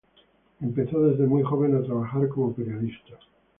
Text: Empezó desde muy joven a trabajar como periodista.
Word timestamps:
Empezó 0.61 0.99
desde 1.03 1.27
muy 1.27 1.43
joven 1.43 1.75
a 1.75 1.83
trabajar 1.83 2.27
como 2.27 2.55
periodista. 2.55 3.19